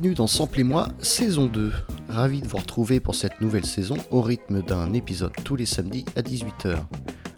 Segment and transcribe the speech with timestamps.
[0.00, 1.72] Bienvenue dans Samplez-moi, saison 2.
[2.08, 6.04] Ravi de vous retrouver pour cette nouvelle saison au rythme d'un épisode tous les samedis
[6.14, 6.76] à 18h.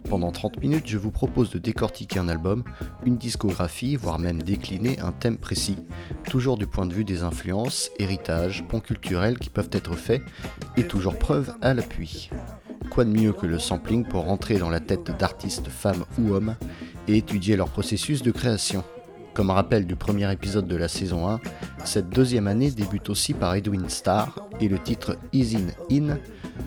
[0.07, 2.63] Pendant 30 minutes, je vous propose de décortiquer un album,
[3.03, 5.77] une discographie, voire même décliner un thème précis,
[6.29, 10.21] toujours du point de vue des influences, héritages, ponts culturels qui peuvent être faits,
[10.77, 12.29] et toujours preuve à l'appui.
[12.91, 16.55] Quoi de mieux que le sampling pour rentrer dans la tête d'artistes femmes ou hommes
[17.07, 18.83] et étudier leur processus de création?
[19.33, 21.39] Comme rappel du premier épisode de la saison 1,
[21.85, 26.17] cette deuxième année débute aussi par Edwin Starr et le titre Is In In,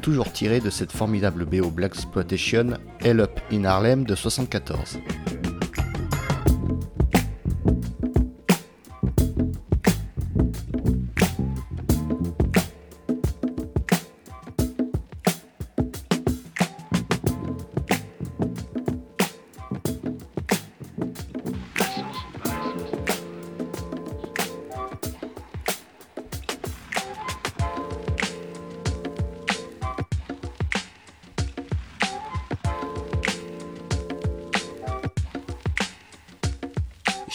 [0.03, 4.98] toujours tiré de cette formidable BO Black Exploitation Hell Up in Harlem de 74.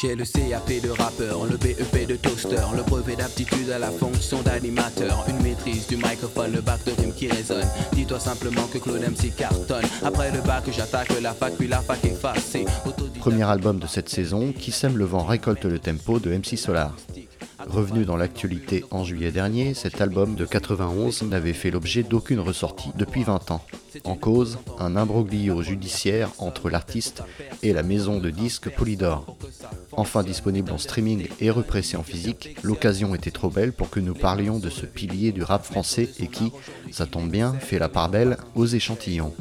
[0.10, 4.42] J'ai le CAP de rappeur, le BEP de toaster, le brevet d'aptitude à la fonction
[4.42, 7.68] d'animateur, une maîtrise du microphone, le bac de rime qui résonne.
[7.94, 9.86] Dis-toi simplement que Claude MC cartonne.
[10.04, 12.66] Après le bac, j'attaque la fac, puis la fac effacée.
[13.20, 16.96] Premier album de cette saison, Qui sème le vent récolte le tempo de MC Solar.
[17.68, 22.90] Revenu dans l'actualité en juillet dernier, cet album de 91 n'avait fait l'objet d'aucune ressortie
[22.96, 23.62] depuis 20 ans.
[24.06, 27.22] En cause, un imbroglio judiciaire entre l'artiste
[27.62, 29.38] et la maison de disques Polydor.
[30.00, 34.14] Enfin disponible en streaming et repressé en physique, l'occasion était trop belle pour que nous
[34.14, 36.54] parlions de ce pilier du rap français et qui,
[36.90, 39.34] ça tombe bien, fait la part belle aux échantillons.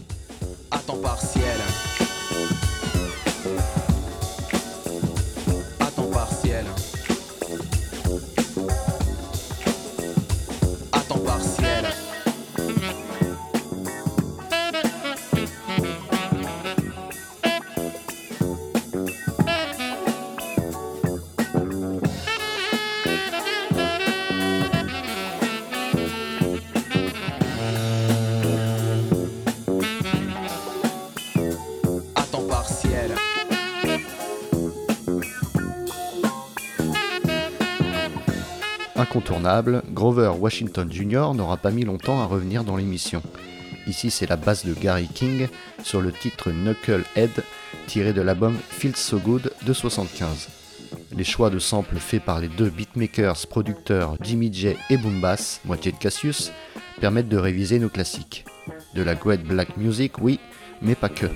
[39.93, 41.33] Grover Washington Jr.
[41.35, 43.23] n'aura pas mis longtemps à revenir dans l'émission.
[43.87, 45.49] Ici, c'est la basse de Gary King
[45.83, 47.31] sur le titre Knucklehead,
[47.87, 50.49] tiré de l'album Feels So Good de 75.
[51.17, 55.61] Les choix de samples faits par les deux beatmakers, producteurs Jimmy J et Boom Bass,
[55.65, 56.53] moitié de Cassius,
[57.01, 58.45] permettent de réviser nos classiques.
[58.95, 60.41] De la great black music, oui,
[60.83, 61.27] mais pas que.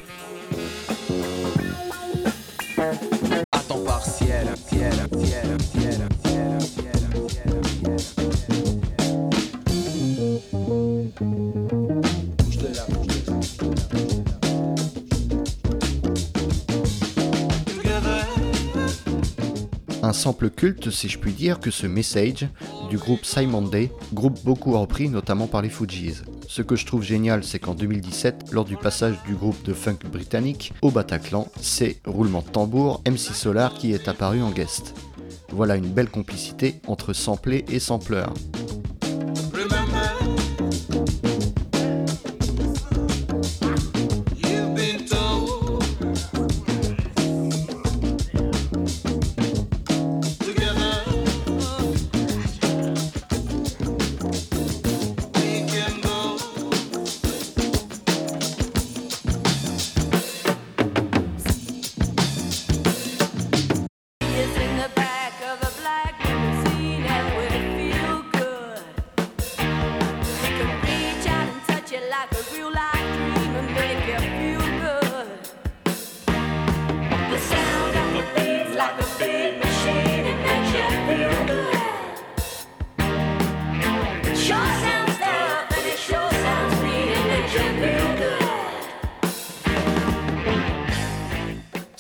[20.50, 22.49] Culte, si je puis dire, que ce Message
[22.91, 26.23] du groupe Simon Day, groupe beaucoup repris notamment par les Fujis.
[26.49, 29.99] Ce que je trouve génial, c'est qu'en 2017, lors du passage du groupe de funk
[30.11, 34.94] britannique au Bataclan, c'est roulement de tambour MC Solar qui est apparu en guest.
[35.50, 38.33] Voilà une belle complicité entre samplé et sampleur.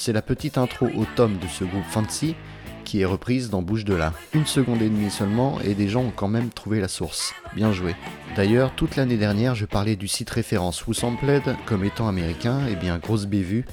[0.04, 2.34] C'est la petite intro au tome de ce groupe Fancy
[2.84, 4.12] qui est reprise dans Bouche de là.
[4.34, 7.32] Une seconde et demie seulement et des gens ont quand même trouvé la source.
[7.54, 7.94] Bien joué.
[8.34, 12.98] D'ailleurs, toute l'année dernière, je parlais du site référence Wosampled comme étant américain, et bien
[12.98, 13.64] grosse bévue,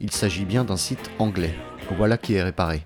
[0.00, 1.54] il s'agit bien d'un site anglais.
[1.96, 2.82] Voilà qui est réparé.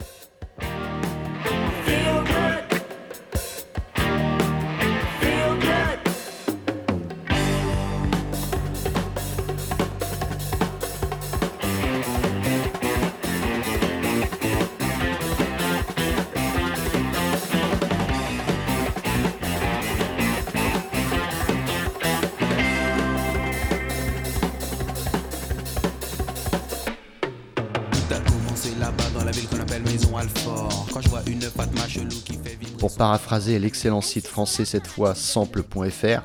[33.31, 36.23] Paraphraser l'excellent site français cette fois sample.fr,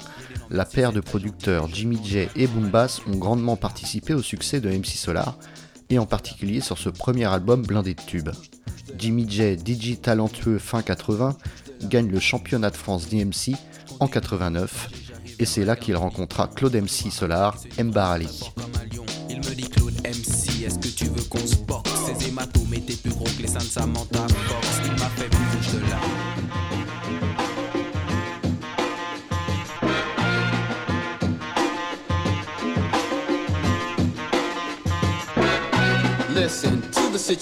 [0.49, 4.97] la paire de producteurs Jimmy J et Boombass ont grandement participé au succès de MC
[4.97, 5.37] Solar,
[5.91, 8.31] et en particulier sur ce premier album blindé de tubes.
[8.97, 11.37] Jimmy J, DJ talentueux fin 80,
[11.83, 13.55] gagne le championnat de France d'IMC
[13.99, 14.89] en 89,
[15.37, 18.17] et c'est là qu'il rencontra Claude MC Solar, Mbar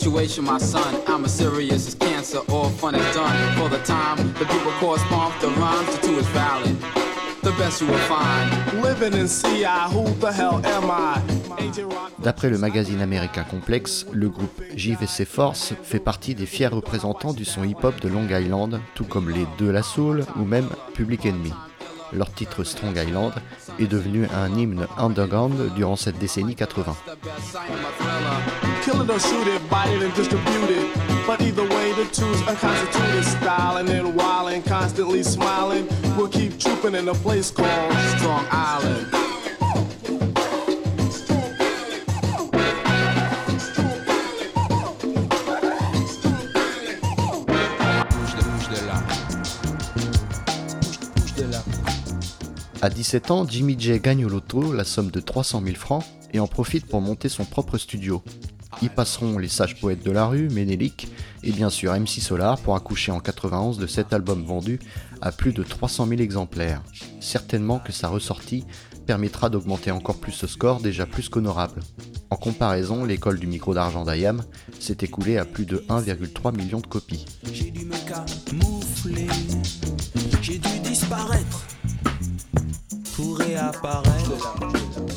[0.04, 1.02] situation, my son.
[1.08, 3.36] I'm as serious as cancer, all fun is done.
[3.56, 6.76] For the time, the people correspond the rhymes, the two is valid.
[7.42, 8.82] The best you will find.
[8.82, 9.64] Living in CI,
[9.94, 11.22] who the hell am I?
[12.20, 17.46] D'après le magazine américain Complex, le groupe JVC Force fait partie des fiers représentants du
[17.46, 21.54] son hip-hop de Long Island, tout comme les De La Soul ou même Public Enemy.
[22.16, 23.34] Leur titre Strong Island
[23.80, 26.96] est devenu un hymne underground durant cette décennie 80.
[52.84, 56.04] À 17 ans, Jimmy J gagne au loto la somme de 300 000 francs
[56.34, 58.22] et en profite pour monter son propre studio.
[58.82, 61.08] Y passeront les sages poètes de la rue, Ménélique
[61.44, 64.82] et bien sûr MC Solar pour accoucher en 91 de cet album vendu
[65.22, 66.84] à plus de 300 000 exemplaires.
[67.22, 68.66] Certainement que sa ressortie
[69.06, 71.80] permettra d'augmenter encore plus ce score déjà plus qu'honorable.
[72.32, 74.44] En comparaison, l'école du micro d'argent d'Ayam
[74.82, 77.28] s'est écoulée à plus de 1,3 million de copies.
[77.50, 79.28] J'ai dû me camoufler.
[80.42, 81.73] J'ai dû disparaître
[83.16, 85.13] pour réapparaître.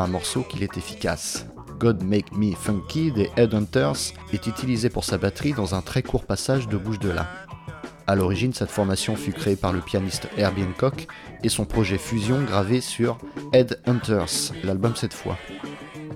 [0.00, 1.46] Un morceau qu'il est efficace.
[1.78, 6.24] God Make Me Funky des Headhunters est utilisé pour sa batterie dans un très court
[6.24, 7.26] passage de Bouche de là.
[8.06, 11.06] A l'origine, cette formation fut créée par le pianiste Herbie Hancock
[11.42, 13.18] et son projet Fusion gravé sur
[13.52, 15.38] Headhunters, l'album cette fois.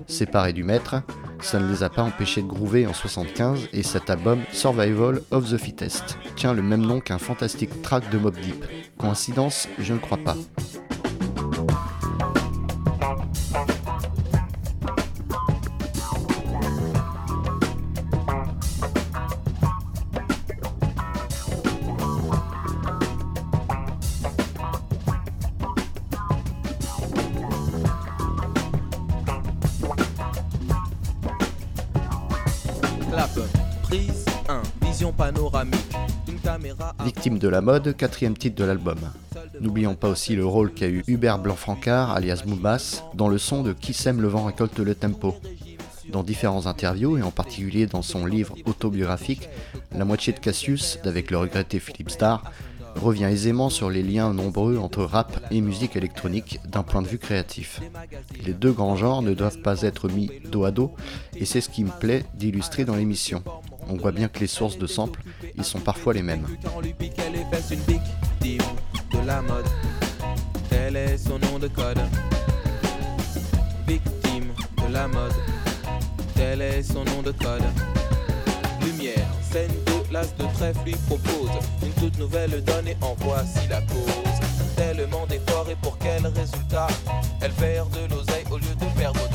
[0.07, 0.95] Séparés du maître,
[1.39, 5.49] ça ne les a pas empêchés de groover en 75 et cet album Survival of
[5.49, 8.65] the Fittest tient le même nom qu'un fantastique track de Mob Deep.
[8.97, 9.67] Coïncidence?
[9.79, 10.35] Je ne crois pas.
[37.45, 38.97] De la mode, quatrième titre de l'album.
[39.61, 43.71] N'oublions pas aussi le rôle qu'a eu Hubert Blanc-Francard, alias Moubas, dans le son de
[43.71, 45.35] Qui sème le vent récolte le tempo.
[46.11, 49.47] Dans différents interviews, et en particulier dans son livre autobiographique,
[49.91, 52.41] La moitié de Cassius, d'avec le regretté Philippe Starr,
[52.95, 57.19] revient aisément sur les liens nombreux entre rap et musique électronique d'un point de vue
[57.19, 57.79] créatif.
[58.43, 60.95] Les deux grands genres ne doivent pas être mis dos à dos,
[61.35, 63.43] et c'est ce qui me plaît d'illustrer dans l'émission.
[63.89, 65.21] On voit bien que les sources de samples,
[65.55, 66.45] ils sont parfois les mêmes.
[69.11, 69.27] De.
[70.69, 71.99] Tel est son nom de code.
[73.87, 75.33] Victime de la mode.
[76.35, 77.63] Tel est son nom de code.
[78.81, 81.49] Lumière, scène de de trèfle lui propose
[81.83, 84.39] une toute nouvelle donne et en voici la cause.
[84.77, 86.87] Tellement d'efforts et pour quel résultat?
[87.41, 89.34] Elle perd de l'oseille au lieu de perdre du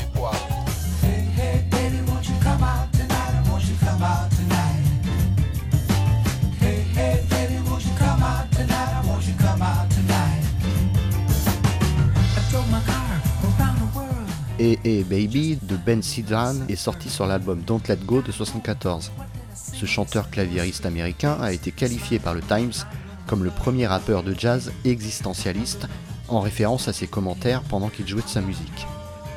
[14.63, 19.11] Et et Baby de Ben Sidran est sorti sur l'album Don't Let Go de 74.
[19.55, 22.85] Ce chanteur claviériste américain a été qualifié par le Times
[23.25, 25.87] comme le premier rappeur de jazz existentialiste
[26.27, 28.85] en référence à ses commentaires pendant qu'il jouait de sa musique.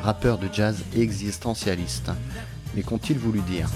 [0.02, 2.10] Rappeur de jazz existentialiste.
[2.76, 3.70] Mais qu'ont-ils voulu dire?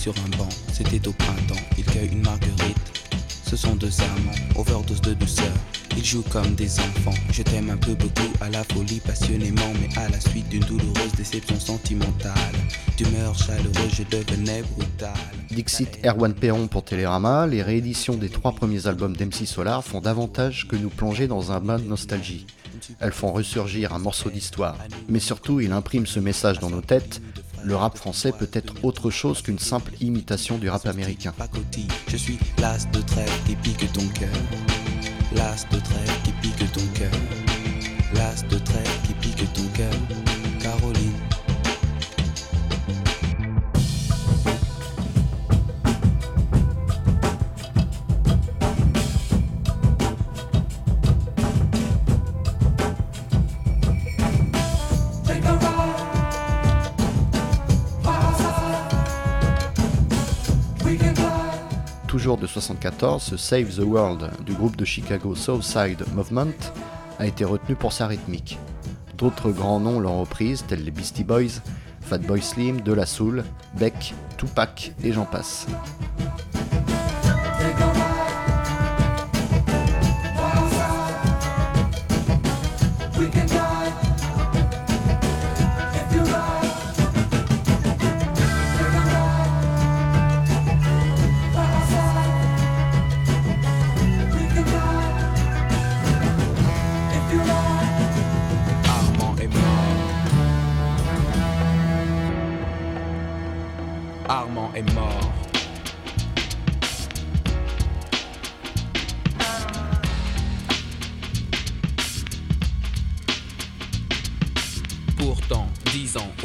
[0.00, 2.78] Sur un banc, c'était au printemps, il cueille une marguerite.
[3.44, 5.52] Ce sont deux amants, overdose de douceur,
[5.94, 7.12] ils jouent comme des enfants.
[7.30, 11.12] Je t'aime un peu beaucoup, à la folie passionnément, mais à la suite d'une douloureuse
[11.18, 12.32] déception sentimentale.
[12.96, 15.12] D'humeur chaleureuse, je devenais brutal.
[15.50, 20.66] Dixit Erwan Perron pour Télérama, les rééditions des trois premiers albums d'MC Solar font davantage
[20.66, 22.46] que nous plonger dans un bain de nostalgie.
[23.00, 24.78] Elles font ressurgir un morceau d'histoire.
[25.10, 27.20] Mais surtout, il imprime ce message dans nos têtes
[27.62, 31.32] le rap français peut être autre chose qu'une simple imitation du rap américain.
[62.36, 66.54] De 74, ce Save the World du groupe de Chicago Southside Movement
[67.18, 68.56] a été retenu pour sa rythmique.
[69.18, 71.60] D'autres grands noms l'ont reprise, tels les Beastie Boys,
[72.02, 73.42] Fatboy Slim, De La Soul,
[73.76, 75.66] Beck, Tupac et j'en passe.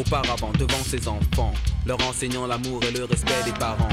[0.05, 1.53] Auparavant, devant ses enfants,
[1.85, 3.89] leur enseignant l'amour et le respect des parents,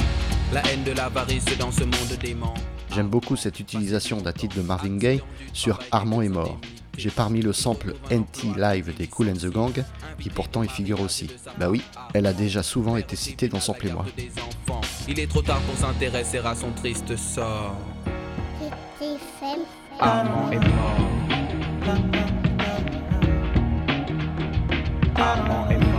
[0.53, 2.55] la haine de l'avarice dans ce monde dément.
[2.95, 6.59] J'aime beaucoup cette utilisation d'un titre de Marvin Gaye sur Armand est mort.
[6.99, 9.73] J'ai parmi le sample NT Live des Cool and the Gang,
[10.19, 11.31] qui pourtant y figure aussi.
[11.59, 11.81] Bah oui,
[12.13, 14.05] elle a déjà souvent été citée dans Sample et moi.
[15.09, 17.77] Il est trop tard pour s'intéresser à son triste sort.
[19.99, 20.99] Armand est mort.
[25.17, 25.92] Armand est mort.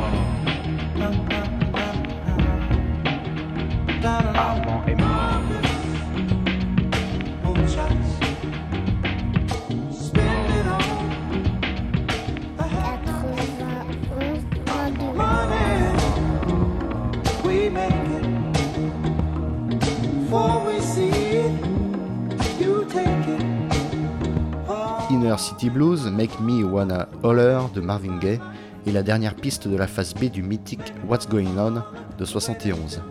[25.10, 28.40] Inner City Blues, Make Me Wanna Holler de Marvin Gaye
[28.88, 31.84] est la dernière piste de la phase B du mythique What's Going On
[32.18, 33.02] de 71.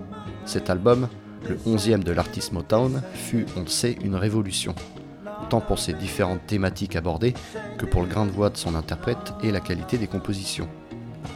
[0.44, 1.08] Cet album,
[1.48, 4.74] le 11e de l'artiste Motown, fut, on le sait, une révolution.
[5.50, 7.34] tant pour ses différentes thématiques abordées
[7.78, 10.68] que pour le grain de voix de son interprète et la qualité des compositions.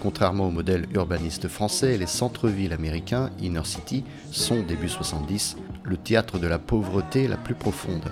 [0.02, 6.38] Contrairement au modèle urbaniste français, les centres-villes américains, Inner City, sont, début 70, le théâtre
[6.38, 8.04] de la pauvreté la plus profonde.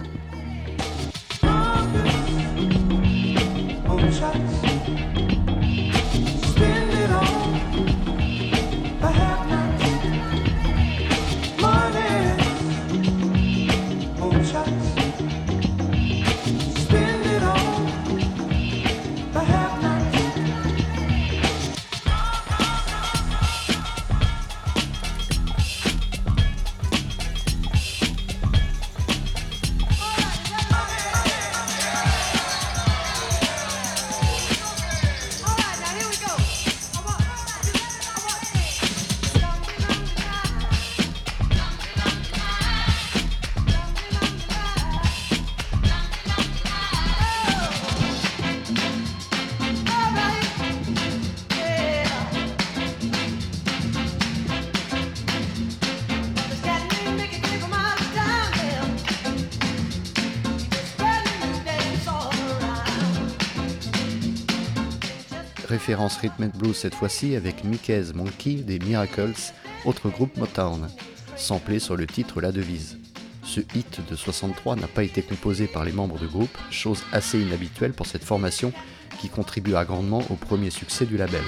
[65.96, 69.52] Rhythm and blues cette fois-ci avec Mickey's Monkey des Miracles,
[69.84, 70.88] autre groupe Motown,
[71.36, 72.98] samplé sur le titre La Devise.
[73.44, 77.40] Ce hit de 63 n'a pas été composé par les membres du groupe, chose assez
[77.40, 78.72] inhabituelle pour cette formation
[79.20, 81.44] qui contribua grandement au premier succès du label.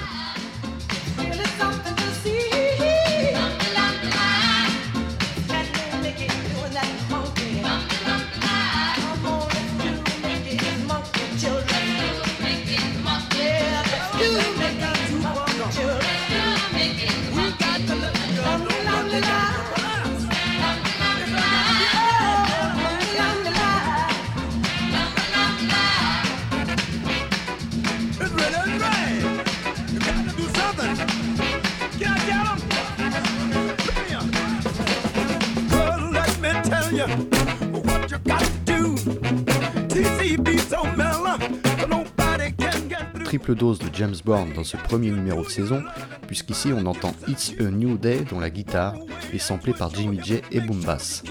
[43.97, 45.81] James Brown dans ce premier numéro de saison,
[46.27, 48.93] puisqu'ici on entend It's a New Day dont la guitare
[49.33, 51.23] est samplée par Jimmy J et Boom Bass.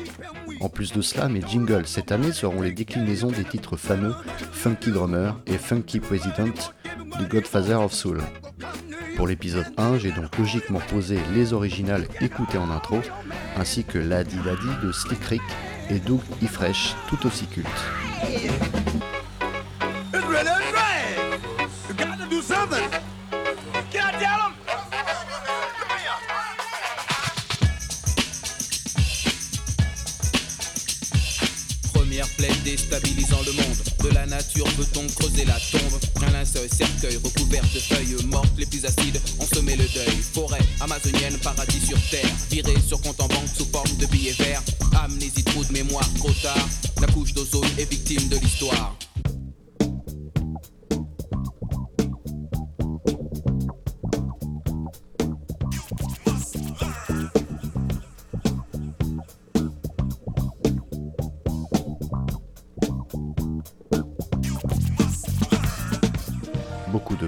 [0.60, 4.16] En plus de cela, mes jingles cette année seront les déclinaisons des titres fameux
[4.50, 6.72] Funky Drummer et Funky President
[7.20, 8.20] du Godfather of Soul.
[9.16, 12.98] Pour l'épisode 1, j'ai donc logiquement posé les originales écoutées en intro,
[13.56, 15.42] ainsi que Ladi Ladi de Slick Rick
[15.88, 16.46] et Doug E.
[16.46, 18.85] Fresh, tout aussi culte.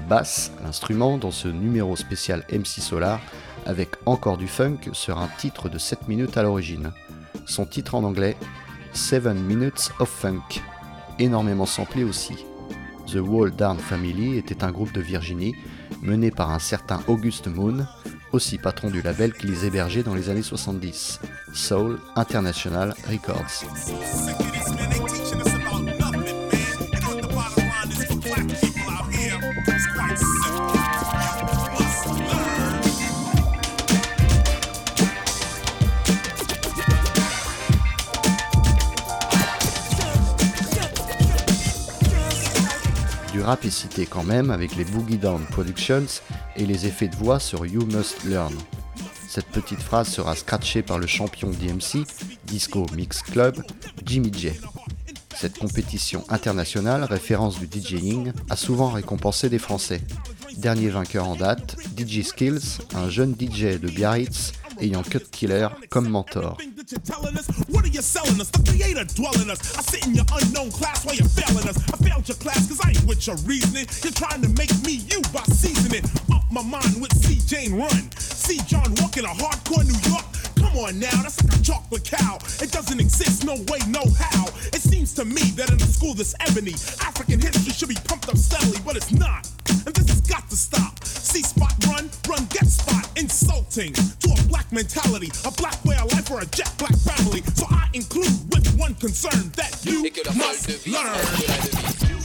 [0.09, 3.21] Basse, l'instrument, dans ce numéro spécial MC Solar,
[3.67, 6.91] avec encore du funk sur un titre de 7 minutes à l'origine.
[7.45, 8.35] Son titre en anglais,
[8.93, 10.61] 7 Minutes of Funk,
[11.19, 12.45] énormément samplé aussi.
[13.05, 15.55] The Wall Down Family était un groupe de Virginie
[16.01, 17.85] mené par un certain August Moon,
[18.31, 21.19] aussi patron du label qui les hébergeait dans les années 70,
[21.53, 23.63] Soul International Records.
[43.49, 46.05] Du rap est cité quand même avec les Boogie Down Productions
[46.55, 48.53] et les effets de voix sur You Must Learn.
[49.27, 52.05] Cette petite phrase sera scratchée par le champion DMC,
[52.45, 53.55] Disco Mix Club,
[54.05, 54.51] Jimmy J.
[55.35, 60.01] Cette compétition internationale, référence du DJing, a souvent récompensé des Français.
[60.57, 66.07] Dernier vainqueur en date, DJ Skills, un jeune DJ de Biarritz ayant Cut Killer comme
[66.07, 66.59] mentor.
[66.91, 67.47] You're telling us?
[67.67, 68.49] What are you selling us?
[68.49, 69.77] The creator dwelling us.
[69.77, 71.77] I sit in your unknown class while you're failing us.
[71.93, 73.85] I failed your class cause I ain't with your reasoning.
[74.03, 76.03] You're trying to make me you by seasoning.
[76.33, 77.39] Up my mind with C.
[77.45, 78.11] Jane Run.
[78.17, 80.25] See John walking a hardcore New York.
[80.55, 82.37] Come Come on now, that's like a chocolate cow.
[82.61, 84.45] It doesn't exist, no way, no how.
[84.69, 88.29] It seems to me that in a school this ebony, African history should be pumped
[88.29, 89.49] up steadily, but it's not.
[89.67, 90.98] And this has got to stop.
[91.29, 93.07] See spot run, run get spot.
[93.15, 97.43] Insulting to a black mentality, a black way of life, or a jet black family.
[97.53, 102.18] So I include with one concern that you Et que leur seule must learn.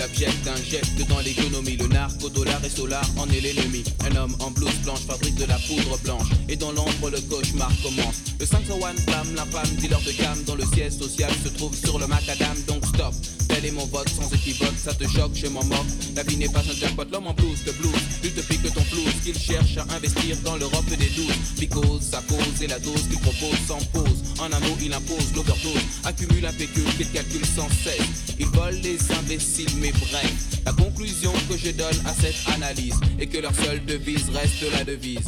[0.00, 3.84] Abjecte injecte dans l'économie le narco, dollar et solar en est l'ennemi.
[4.10, 7.70] Un homme en blouse blanche fabrique de la poudre blanche et dans l'ombre le cauchemar
[7.82, 8.22] commence.
[8.40, 11.98] Le 501 flamme, la femme dealer de gamme dont le siège social se trouve sur
[11.98, 13.14] le macadam donc stop.
[13.72, 15.86] Mon vote sans équivoque, ça te choque, je m'en moque.
[16.14, 17.92] La vie n'est pas un jackpot, l'homme en blouse te blues.
[18.22, 21.34] Te pique ton flouze qu'il cherche à investir dans l'Europe des douze.
[21.58, 24.22] Because sa cause et la dose qu'il propose sans pause.
[24.38, 28.34] En un mot, il impose l'overdose, accumule un pécule qu'il calcule sans cesse.
[28.38, 30.32] Il vole les imbéciles, mais bref.
[30.66, 34.84] La conclusion que je donne à cette analyse est que leur seule devise reste la
[34.84, 35.24] devise.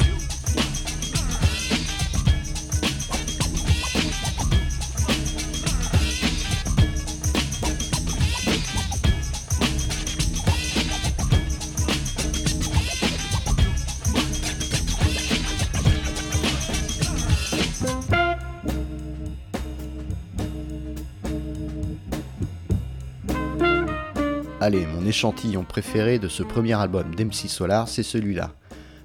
[24.67, 28.51] Allez, mon échantillon préféré de ce premier album d'MC Solar, c'est celui-là.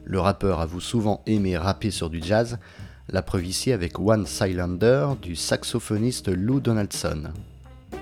[0.05, 2.59] Le rappeur avoue souvent aimer rapper sur du jazz,
[3.09, 7.29] la preuve ici avec One Cylinder du saxophoniste Lou Donaldson.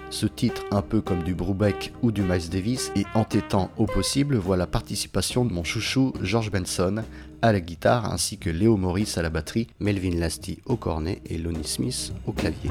[0.09, 4.37] Ce titre, un peu comme du Brubeck ou du Miles Davis, et entêtant au possible,
[4.37, 7.05] voit la participation de mon chouchou George Benson
[7.43, 11.37] à la guitare, ainsi que Léo Morris à la batterie, Melvin Lasty au cornet et
[11.37, 12.71] Lonnie Smith au clavier.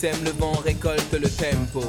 [0.00, 1.82] Sème le vent récolte le tempo.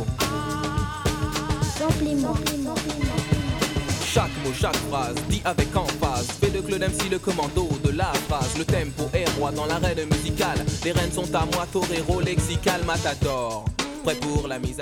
[4.03, 6.25] Chaque mot, chaque phrase, dit avec emphase.
[6.41, 8.57] Fait de Claude MC le commando de la phrase.
[8.57, 10.57] Le tempo est roi dans l'arène musicale.
[10.83, 13.65] Les rênes sont à moi, torero, lexical, matador.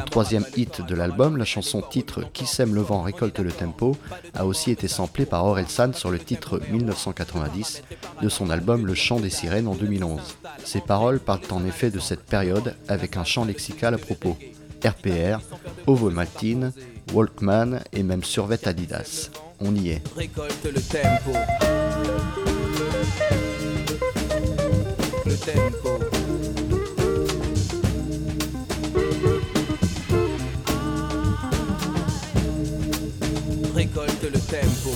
[0.09, 3.95] Troisième hit de l'album, la chanson titre Qui sème le vent récolte le tempo
[4.33, 7.83] a aussi été samplée par Orelsan sur le titre 1990
[8.21, 10.19] de son album Le chant des sirènes en 2011.
[10.63, 14.37] Ces paroles parlent en effet de cette période avec un chant lexical à propos.
[14.85, 15.39] RPR,
[15.87, 16.71] Ovomaltine,
[17.13, 19.29] Walkman et même survêt Adidas.
[19.59, 20.03] On y est.
[20.15, 21.31] Récolte le tempo.
[25.25, 26.06] Le tempo.
[34.47, 34.91] Tempo.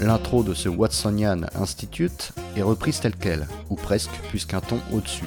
[0.00, 5.24] L'intro de ce Watsonian Institute est reprise telle qu'elle, ou presque, puisqu'un ton au-dessus.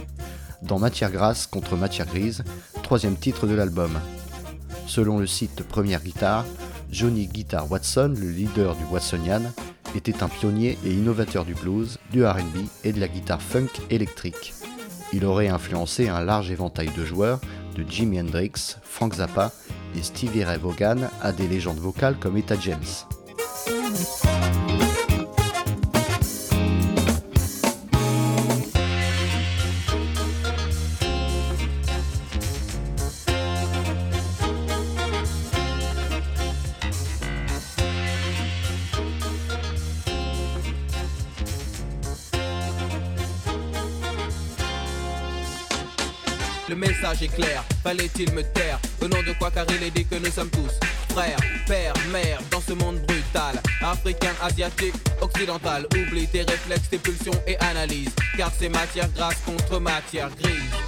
[0.62, 2.44] Dans Matière grasse contre matière grise,
[2.82, 4.00] troisième titre de l'album.
[4.88, 6.46] Selon le site Première Guitare,
[6.92, 9.42] Johnny Guitar Watson, le leader du Watsonian,
[9.96, 14.54] était un pionnier et innovateur du blues, du RB et de la guitare funk électrique.
[15.14, 17.40] Il aurait influencé un large éventail de joueurs,
[17.76, 19.52] de Jimi Hendrix, Frank Zappa
[19.96, 23.15] et Stevie Ray Vaughan à des légendes vocales comme Etta James.
[47.84, 50.72] Fallait-il me taire Au nom de quoi car il est dit que nous sommes tous
[51.10, 57.42] frères, pères, mères dans ce monde brutal Africain, asiatique, occidental Oublie tes réflexes, tes pulsions
[57.48, 60.85] et analyses Car c'est matière grasse contre matière grise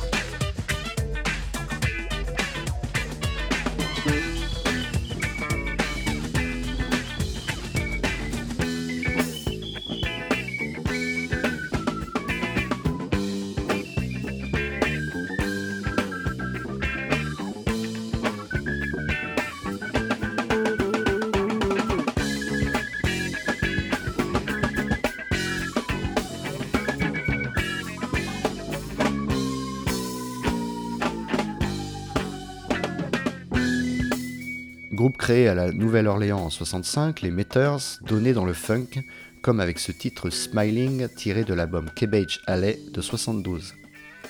[35.27, 39.03] Groupe créé à la Nouvelle-Orléans en 65, les Meters donnaient dans le funk,
[39.41, 43.73] comme avec ce titre Smiling tiré de l'album Cabbage Alley de 72.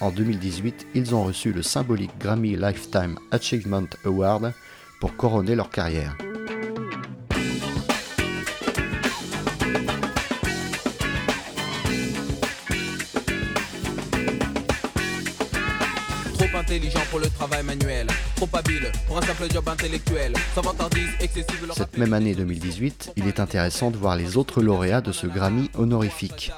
[0.02, 4.54] En 2018, ils ont reçu le symbolique Grammy Lifetime Achievement Award
[5.00, 6.18] pour couronner leur carrière.
[21.76, 25.70] Cette même année 2018, il est intéressant de voir les autres lauréats de ce Grammy
[25.78, 26.52] honorifique.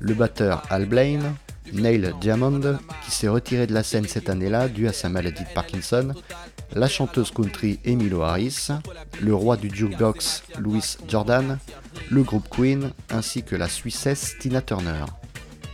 [0.00, 1.34] Le batteur Al Blaine,
[1.74, 5.54] Neil Diamond, qui s'est retiré de la scène cette année-là dû à sa maladie de
[5.54, 6.14] Parkinson,
[6.74, 8.68] la chanteuse country Emilio Harris,
[9.20, 11.58] le roi du jukebox Louis Jordan,
[12.10, 15.04] le groupe Queen, ainsi que la Suissesse Tina Turner.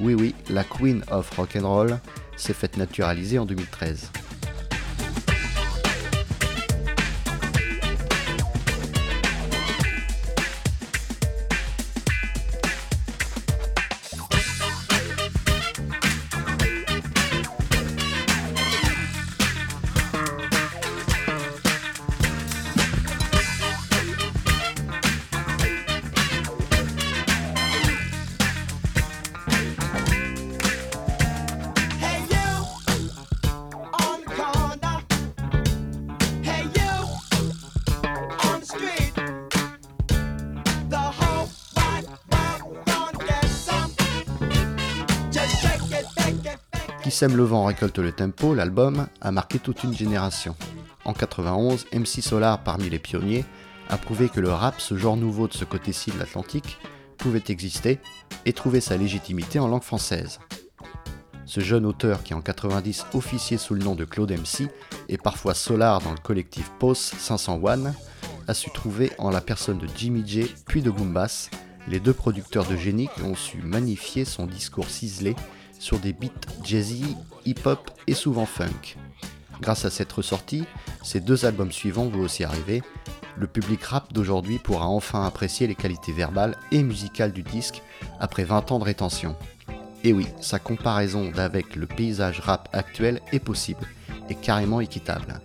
[0.01, 1.99] Oui oui, la Queen of Rock'n'Roll
[2.37, 4.11] s'est faite naturaliser en 2013.
[47.17, 50.55] Sème le vent récolte le tempo, l'album a marqué toute une génération.
[51.07, 53.47] En 91, MC Solar, parmi les pionniers,
[53.89, 56.79] a prouvé que le rap, ce genre nouveau de ce côté-ci de l'Atlantique,
[57.17, 58.01] pouvait exister
[58.45, 60.41] et trouver sa légitimité en langue française.
[61.47, 64.69] Ce jeune auteur qui en 90 officiait sous le nom de Claude MC
[65.09, 67.95] et parfois Solar dans le collectif Pose 501
[68.47, 71.49] a su trouver en la personne de Jimmy J puis de Goombas
[71.89, 75.35] les deux producteurs de génie qui ont su magnifier son discours ciselé
[75.87, 78.97] sur des beats jazzy, hip-hop et souvent funk.
[79.61, 80.65] Grâce à cette ressortie,
[81.05, 82.83] ces deux albums suivants vont aussi arriver.
[83.37, 87.83] Le public rap d'aujourd'hui pourra enfin apprécier les qualités verbales et musicales du disque
[88.19, 89.37] après 20 ans de rétention.
[90.03, 93.87] Et oui, sa comparaison d'avec le paysage rap actuel est possible
[94.29, 95.41] et carrément équitable.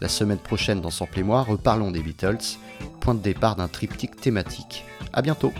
[0.00, 2.58] La semaine prochaine dans Sample et moi, reparlons des Beatles,
[2.98, 4.84] point de départ d'un triptyque thématique.
[5.12, 5.52] A bientôt